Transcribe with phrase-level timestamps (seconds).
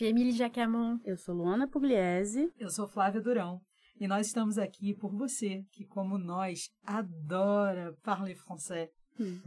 [0.00, 0.98] Suis Émilie Jacamon.
[1.04, 2.50] Eu sou Luana Pugliese.
[2.58, 3.60] Eu sou Flávia Durão
[4.00, 8.88] e nós estamos aqui por você, que como nós adora parler français.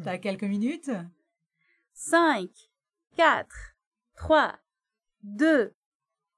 [0.04, 0.92] T'as quelques minutes?
[1.94, 2.54] 5,
[3.16, 3.48] 4,
[4.16, 4.60] 3,
[5.24, 5.72] 2,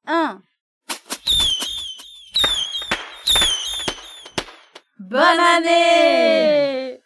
[0.08, 0.42] 1.
[4.98, 7.02] Bonne année!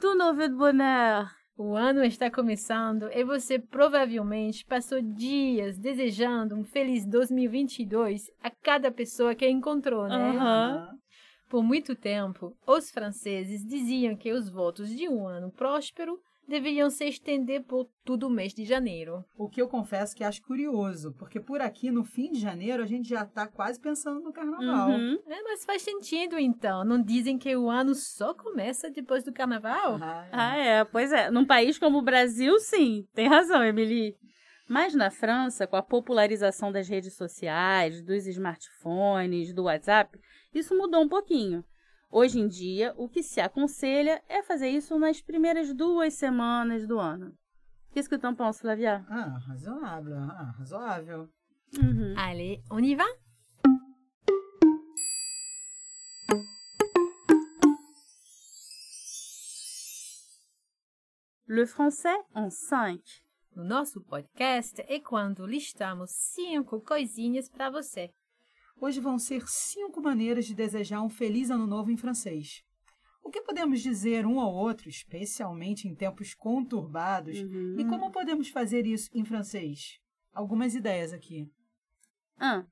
[0.00, 1.41] Tout nos vœux de bonheur!
[1.64, 8.90] O ano está começando e você provavelmente passou dias desejando um feliz 2022 a cada
[8.90, 10.30] pessoa que encontrou, né?
[10.30, 10.88] Aham.
[11.48, 17.04] Por muito tempo, os franceses diziam que os votos de um ano próspero deveriam se
[17.06, 19.24] estender por todo o mês de janeiro.
[19.36, 22.86] O que eu confesso que acho curioso, porque por aqui no fim de janeiro a
[22.86, 24.90] gente já está quase pensando no carnaval.
[24.90, 25.18] Uhum.
[25.26, 26.84] É, mas faz sentido então.
[26.84, 29.98] Não dizem que o ano só começa depois do carnaval?
[30.00, 31.30] Ah, Ah, é, pois é.
[31.30, 33.06] Num país como o Brasil, sim.
[33.14, 34.14] Tem razão, Emily.
[34.68, 40.18] Mas na França, com a popularização das redes sociais, dos smartphones, do WhatsApp,
[40.54, 41.64] isso mudou um pouquinho.
[42.14, 46.98] Hoje em dia, o que se aconselha é fazer isso nas primeiras duas semanas do
[47.00, 47.32] ano.
[47.90, 49.02] Qu'est-ce que t'en penses, Flavia?
[49.08, 51.30] ah, razoável, ah, razoável.
[51.78, 52.14] Uhum.
[52.18, 53.06] Allez, on y va?
[61.46, 63.02] Le français en 5.
[63.54, 68.10] No nosso podcast é quando listamos cinco coisinhas para você.
[68.82, 72.64] Hoje vão ser cinco maneiras de desejar um feliz ano novo em francês.
[73.22, 77.76] O que podemos dizer um ao outro, especialmente em tempos conturbados, Uhum.
[77.78, 80.00] e como podemos fazer isso em francês?
[80.32, 81.48] Algumas ideias aqui.
[82.40, 82.66] 1.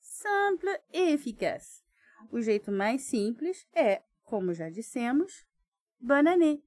[0.00, 1.84] Simple e eficaz.
[2.32, 5.46] O jeito mais simples é, como já dissemos,
[6.00, 6.60] bonne année.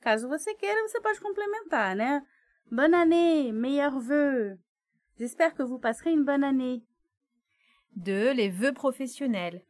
[0.00, 2.26] Caso você queira, você pode complementar, né?
[2.70, 4.58] Bonne année, meilleur vœu.
[5.16, 6.84] J'espère que vous passerez une bonne année.
[7.96, 8.32] 2.
[8.32, 9.62] Les vœux professionnels.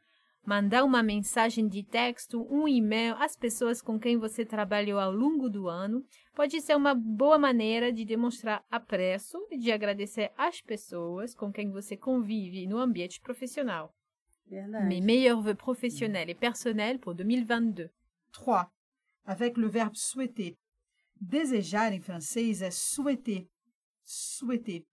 [0.46, 5.48] Mandar uma mensagem de texto, um e-mail às pessoas com quem você trabalhou ao longo
[5.48, 6.04] do ano
[6.34, 11.70] pode ser uma boa maneira de demonstrar apreço e de agradecer às pessoas com quem
[11.70, 13.94] você convive no ambiente profissional.
[14.46, 14.86] Verdade.
[14.86, 17.88] Mes meilleurs vœux professionnels et personnels pour 2022.
[18.32, 18.70] 3.
[19.24, 20.58] Avec le verbe souhaiter.
[21.18, 23.48] Desejar em francês é souhaiter.
[24.02, 24.84] Souhaiter.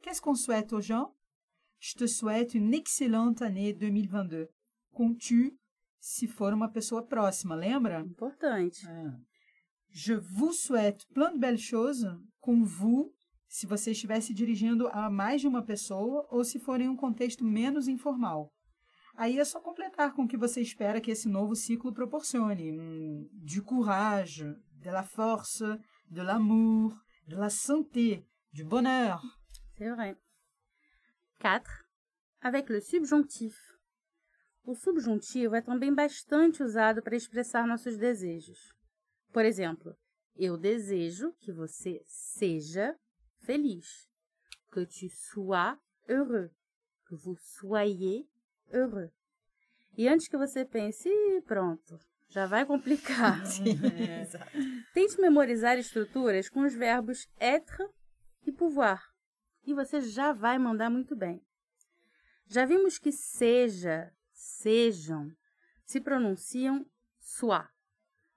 [0.00, 1.12] Qu'est-ce qu'on souhaite aux gens?
[1.84, 4.48] Je te souhaite une excellente année 2022.
[4.92, 5.58] Com tu,
[5.98, 7.98] se for uma pessoa próxima, lembra?
[8.02, 8.86] Importante.
[8.86, 9.12] É.
[9.90, 12.06] Je vous souhaite plein de belles choses.
[12.40, 13.12] Com vous,
[13.48, 16.94] se você estiver se dirigindo a mais de uma pessoa ou se for em um
[16.94, 18.52] contexto menos informal.
[19.16, 22.78] Aí é só completar com o que você espera que esse novo ciclo proporcione.
[22.78, 24.44] Hum, du courage,
[24.74, 25.64] de la force,
[26.08, 29.20] de l'amour, de la santé, du bonheur.
[29.76, 30.16] C'est vrai.
[31.42, 31.84] 4.
[32.40, 33.56] Avec le subjonctif.
[34.64, 38.72] O subjuntivo é também bastante usado para expressar nossos desejos.
[39.32, 39.96] Por exemplo,
[40.36, 42.96] eu desejo que você seja
[43.40, 44.08] feliz.
[44.70, 45.76] Que tu sois
[46.08, 46.52] heureux.
[47.08, 48.24] Que vous soyez
[48.72, 49.10] heureux.
[49.98, 51.98] E antes que você pense, "Ih, pronto,
[52.28, 53.42] já vai complicar.
[54.94, 57.84] Tente memorizar estruturas com os verbos être
[58.46, 59.11] e pouvoir.
[59.64, 61.44] E você já vai mandar muito bem.
[62.46, 65.34] Já vimos que seja, sejam,
[65.84, 66.86] se pronunciam
[67.18, 67.68] soit,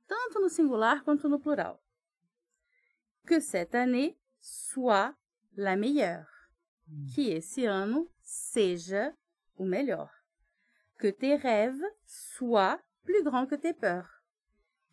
[0.07, 1.81] tanto no singular quanto no plural.
[3.25, 5.15] Que cette année soit
[5.57, 6.27] la meilleure.
[7.13, 9.15] Que esse ano seja
[9.55, 10.11] o melhor.
[10.99, 14.07] Que tes rêves soient plus grands que tes peurs.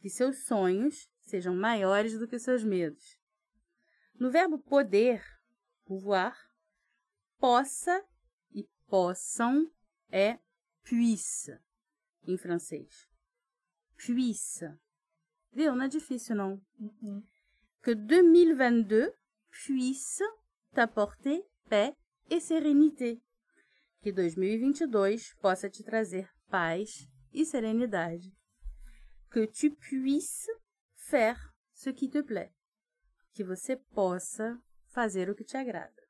[0.00, 3.18] Que seus sonhos sejam maiores do que seus medos.
[4.18, 5.22] No verbo poder,
[5.84, 6.36] pouvoir,
[7.38, 8.04] possa
[8.52, 9.70] e possam
[10.10, 10.38] é
[10.82, 11.58] puisse
[12.26, 13.08] em francês.
[13.96, 14.66] Puisse.
[15.52, 15.74] Viu?
[15.74, 16.60] Não é difícil, não.
[17.82, 19.12] Que 2022
[19.50, 20.24] puisse
[20.72, 21.94] t'apporter paix
[22.30, 23.20] et sérénité.
[24.00, 28.32] Que 2022 possa te trazer paz e serenidade.
[29.30, 30.48] Que tu puisses
[30.94, 31.38] faire
[31.72, 32.52] ce qui te plaît.
[33.32, 34.60] Que você possa
[34.92, 36.02] fazer o que te agrada.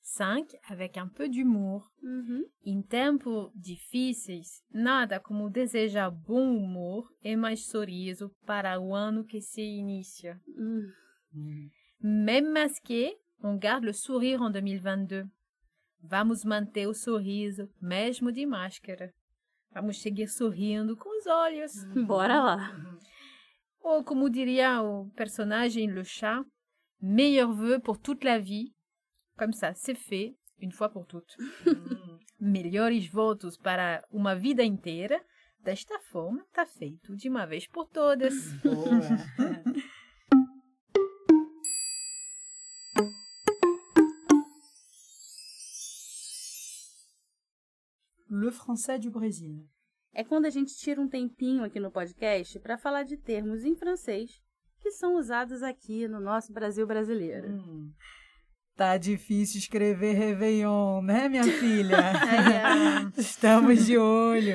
[0.00, 0.58] 5.
[0.68, 1.86] Avec un peu d'humour.
[2.02, 2.44] Uhum.
[2.64, 9.40] Em tempos difíceis, nada como desejar bom humor e mais sorriso para o ano que
[9.40, 10.40] se inicia.
[10.48, 10.90] Hum.
[12.00, 15.26] Même masqué, on garde le sourire en 2022.
[16.00, 19.12] Vamos manter o sorriso, mesmo de máscara.
[19.72, 21.84] Vamos seguir sorrindo com os olhos.
[22.06, 22.98] Bora lá.
[23.80, 26.46] Ou como diria o personagem Le Chat,
[27.00, 28.74] meilleur vœu pour toute la vie.
[29.36, 31.36] Comme ça, c'est fait, une fois pour toutes.
[32.40, 35.20] Melhores votos para uma vida inteira.
[35.60, 38.34] Desta forma, tá feito de uma vez por todas.
[38.62, 39.00] Boa.
[48.30, 49.66] Le français du Brésil.
[50.12, 53.74] É quando a gente tira um tempinho aqui no podcast para falar de termos em
[53.74, 54.40] francês
[54.80, 57.48] que são usados aqui no nosso Brasil brasileiro.
[57.48, 57.92] Hum.
[58.78, 61.96] Tá difícil escrever Réveillon, né, minha filha?
[63.18, 64.54] Estamos de olho.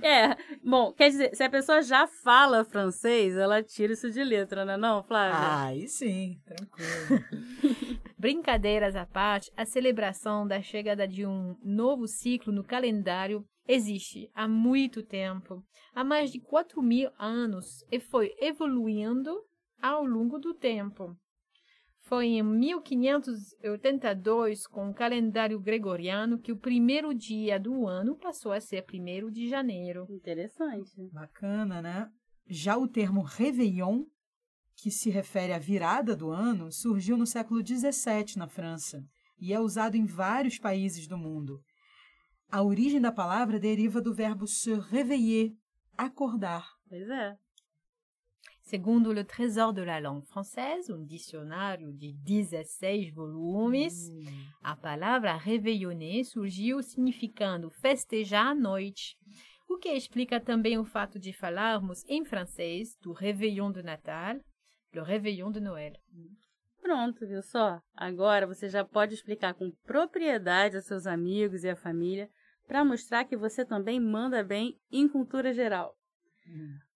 [0.00, 4.64] É, bom, quer dizer, se a pessoa já fala francês, ela tira isso de letra,
[4.64, 5.64] não é não, Flávia?
[5.64, 7.24] Aí sim, tranquilo.
[8.16, 14.46] Brincadeiras à parte, a celebração da chegada de um novo ciclo no calendário existe há
[14.48, 15.64] muito tempo,
[15.94, 19.34] há mais de 4 mil anos, e foi evoluindo
[19.80, 21.16] ao longo do tempo.
[22.00, 28.60] Foi em 1582, com o calendário gregoriano, que o primeiro dia do ano passou a
[28.60, 30.06] ser 1 de janeiro.
[30.10, 31.08] Interessante.
[31.12, 32.10] Bacana, né?
[32.46, 34.04] Já o termo Réveillon,
[34.76, 39.00] que se refere à virada do ano, surgiu no século XVII na França
[39.38, 41.62] e é usado em vários países do mundo.
[42.52, 45.54] A origem da palavra deriva do verbo se réveiller,
[45.96, 46.68] acordar.
[46.86, 47.34] Pois é.
[48.60, 53.94] Segundo le Trésor de la Langue Française, um dicionário de 16 volumes,
[54.62, 59.16] a palavra réveillonner surgiu significando festejar à noite,
[59.66, 64.38] o que explica também o fato de falarmos em francês do Réveillon de Natal,
[64.92, 65.94] le Réveillon de Noël.
[66.82, 67.80] Pronto, viu só?
[67.96, 72.28] Agora você já pode explicar com propriedade aos seus amigos e à família
[72.66, 75.96] para mostrar que você também manda bem em cultura geral.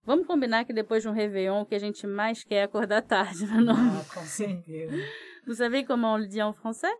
[0.04, 3.02] Vamos combinar que depois de um Réveillon o que a gente mais quer é acordar
[3.02, 4.00] tarde, não é?
[4.00, 4.96] Ah, com certeza.
[5.46, 6.92] Vous savez comment on le dit en français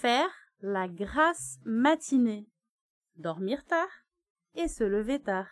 [0.00, 0.30] Faire
[0.60, 2.46] la grasse matinée.
[3.14, 3.90] Dormir tard
[4.54, 5.48] et se lever tard.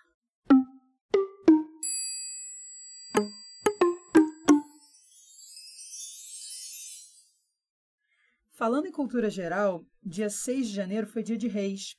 [8.52, 11.96] Falando em cultura geral, dia 6 de janeiro foi dia de reis,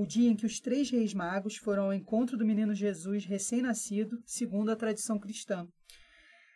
[0.00, 4.18] o dia em que os três reis magos foram ao encontro do menino Jesus recém-nascido,
[4.24, 5.68] segundo a tradição cristã.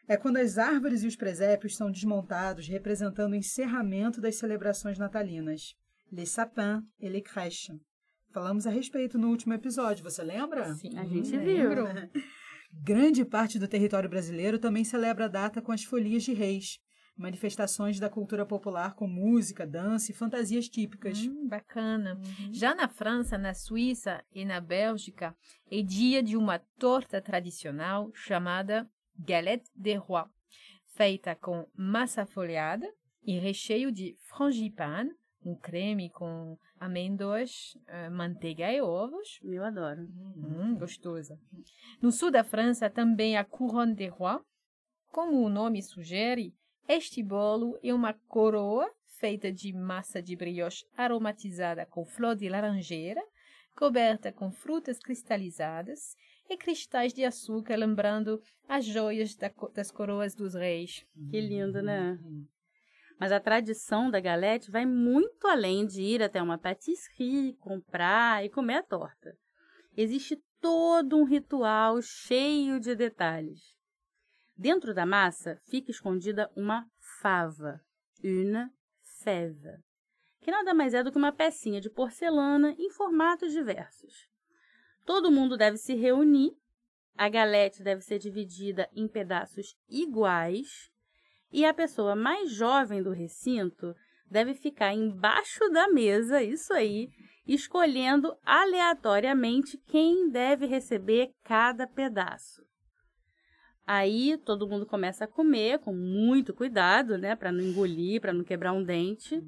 [0.09, 5.75] É quando as árvores e os presépios são desmontados, representando o encerramento das celebrações natalinas.
[6.11, 7.77] Les sapins et les crèches.
[8.33, 10.75] Falamos a respeito no último episódio, você lembra?
[10.75, 11.71] Sim, A gente viu.
[12.73, 16.79] Grande parte do território brasileiro também celebra a data com as folias de reis,
[17.17, 21.27] manifestações da cultura popular com música, dança e fantasias típicas.
[21.27, 22.21] Hum, bacana.
[22.53, 25.37] Já na França, na Suíça e na Bélgica,
[25.71, 30.27] é dia de uma torta tradicional chamada galette des rois,
[30.87, 35.11] feita com massa folhada e recheio de frangipane,
[35.45, 39.39] um creme com amêndoas, eh, manteiga e ovos.
[39.43, 40.09] Eu adoro.
[40.37, 41.39] Hum, gostosa.
[42.01, 44.41] No sul da França também a couronne des rois.
[45.13, 46.55] Como o nome sugere,
[46.89, 53.23] este bolo é uma coroa feita de massa de brioche aromatizada com flor de laranjeira,
[53.75, 56.15] coberta com frutas cristalizadas
[56.49, 61.07] e cristais de açúcar, lembrando as joias da das coroas dos reis.
[61.31, 62.19] Que lindo, né?
[63.19, 68.51] Mas a tradição da galete vai muito além de ir até uma patisserie, comprar e
[68.51, 69.35] comer a torta.
[69.97, 73.74] Existe todo um ritual cheio de detalhes.
[74.57, 76.87] Dentro da massa fica escondida uma
[77.21, 77.81] fava,
[78.23, 78.71] une
[79.23, 79.83] fève,
[80.41, 84.29] que nada mais é do que uma pecinha de porcelana em formatos diversos.
[85.05, 86.53] Todo mundo deve se reunir,
[87.17, 90.91] a galete deve ser dividida em pedaços iguais
[91.51, 93.95] e a pessoa mais jovem do recinto
[94.31, 97.09] deve ficar embaixo da mesa, isso aí,
[97.47, 102.65] escolhendo aleatoriamente quem deve receber cada pedaço.
[103.87, 108.43] Aí todo mundo começa a comer com muito cuidado, né, para não engolir, para não
[108.43, 109.43] quebrar um dente.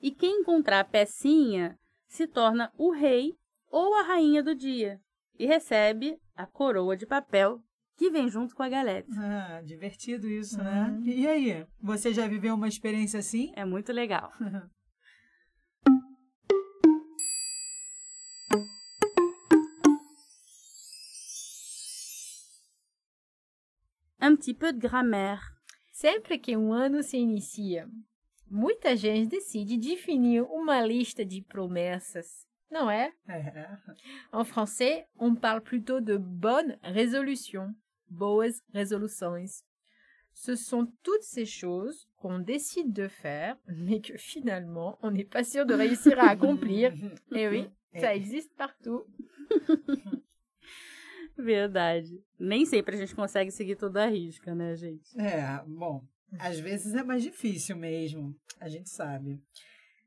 [0.00, 3.34] E quem encontrar a pecinha se torna o rei
[3.70, 5.00] ou a rainha do dia
[5.38, 7.60] e recebe a coroa de papel
[7.96, 9.06] que vem junto com a galera.
[9.16, 10.98] Ah, divertido isso, né?
[11.04, 13.52] E aí, você já viveu uma experiência assim?
[13.54, 14.32] É muito legal.
[24.20, 25.54] Un petit peu de grammaire.
[25.90, 27.88] Sempre que um ano se inicia,
[28.50, 33.12] muita gente decide definir uma lista de promessas, não é?
[33.28, 33.68] É.
[34.32, 37.74] En français, on parle plutôt de bonnes résolutions,
[38.08, 39.62] boas resoluções.
[40.32, 45.44] Ce sont toutes ces choses qu'on décide de faire, mais que finalement, on n'est pas
[45.44, 46.92] sûr de réussir à accomplir.
[47.34, 49.04] Et oui, ça existe partout.
[51.38, 52.22] Verdade.
[52.38, 55.18] Nem sempre a gente consegue seguir tudo à risca, né, gente?
[55.18, 56.04] É, bom,
[56.38, 59.42] às vezes é mais difícil mesmo, a gente sabe.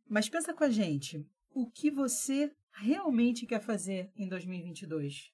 [0.07, 5.31] Mas pensa com a gente, o que você realmente quer fazer em 2022?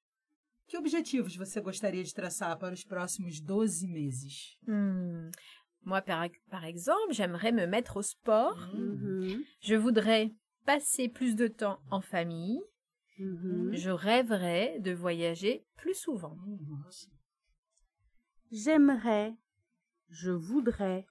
[0.67, 4.57] Que objetivos você gostaria de traçar para os próximos 12 meses?
[4.67, 5.31] Hmm.
[5.83, 8.59] Moi, par, par exemple, j'aimerais me mettre au sport.
[8.73, 9.43] Uhum.
[9.61, 10.31] Je voudrais
[10.65, 12.61] passer plus de temps en famille.
[13.19, 13.73] Uhum.
[13.73, 16.37] Je rêverais de voyager plus souvent.
[16.67, 17.09] Nossa.
[18.49, 19.35] J'aimerais,
[20.09, 21.05] je voudrais.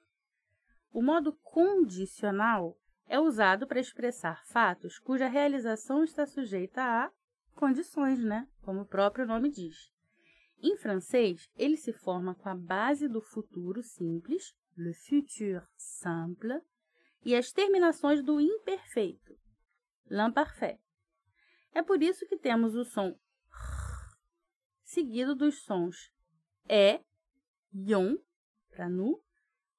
[0.91, 7.11] O modo condicional é usado para expressar fatos cuja realização está sujeita a
[7.55, 8.49] condições, né?
[8.63, 9.93] Como o próprio nome diz.
[10.61, 16.61] Em francês, ele se forma com a base do futuro simples, le futur simple,
[17.25, 19.39] e as terminações do imperfeito,
[20.11, 20.81] l'imparfait.
[21.75, 23.17] É por isso que temos o som r,
[24.85, 26.11] seguido dos sons
[26.69, 27.01] é,
[27.73, 28.19] yon,
[28.71, 29.21] para nous,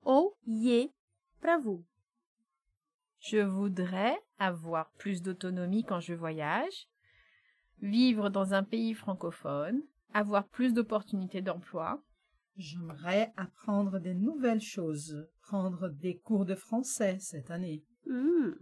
[0.01, 0.91] ou ye,
[1.39, 1.85] para vous.
[3.19, 6.87] Je voudrais avoir plus d'autonomie quand je voyage,
[7.79, 12.01] vivre dans un pays francophone, avoir plus d'opportunités d'emploi,
[12.59, 17.85] J'aimerais apprendre des nouvelles choses, prendre des cours de français cette année.
[18.05, 18.53] Hum.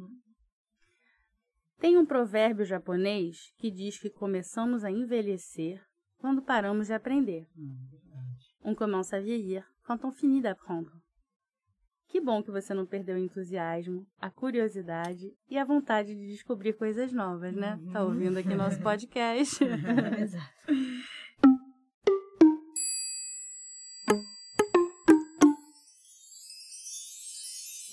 [1.79, 5.79] Tem um provérbio japonês que diz que começamos a envelhecer
[6.17, 7.47] quando paramos de aprender.
[7.55, 7.77] Hum.
[8.63, 10.91] On commence à vieillir quand on finit d'apprendre.
[12.07, 16.73] Que bom que você não perdeu o entusiasmo, a curiosidade e a vontade de descobrir
[16.73, 17.79] coisas novas, né?
[17.93, 19.63] Tá ouvindo aqui nosso podcast.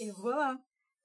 [0.01, 0.59] E voilà!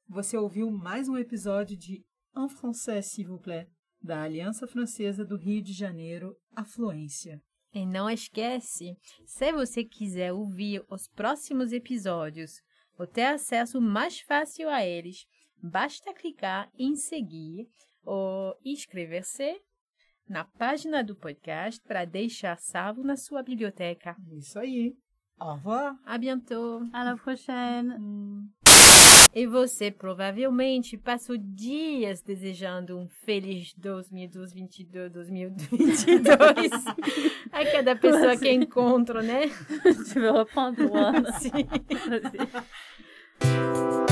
[0.10, 2.04] Você ouviu mais um episódio de
[2.40, 3.68] En français, s'il vous plaît,
[4.02, 7.42] da Aliança Francesa do Rio de Janeiro, Afluência.
[7.74, 12.62] E não esquece, se você quiser ouvir os próximos episódios
[12.98, 15.26] ou ter acesso mais fácil a eles,
[15.62, 17.68] basta clicar em seguir
[18.06, 19.60] ou inscrever-se
[20.26, 24.16] na página do podcast para deixar salvo na sua biblioteca.
[24.32, 24.96] Isso aí.
[25.38, 25.98] Au revoir!
[26.06, 26.88] À bientôt!
[26.94, 28.50] À la prochaine!
[29.34, 36.72] E você provavelmente passou dias desejando um feliz 2022, 2022
[37.52, 39.48] a cada pessoa que encontro, né?
[40.16, 41.52] Veux reprendre toi Sim.
[43.40, 44.09] Vas-y.